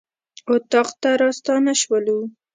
[0.53, 2.19] اطاق ته راستانه شولو.